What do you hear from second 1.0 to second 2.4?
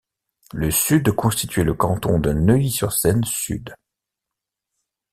constituait le canton de